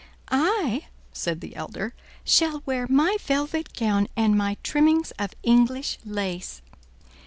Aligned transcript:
"I," 0.31 0.87
said 1.13 1.41
the 1.41 1.55
elder, 1.55 1.93
"shall 2.23 2.63
wear 2.65 2.87
my 2.89 3.17
velvet 3.21 3.73
gown 3.77 4.07
and 4.17 4.35
my 4.35 4.57
trimmings 4.63 5.11
of 5.19 5.35
English 5.43 5.99
lace." 6.03 6.63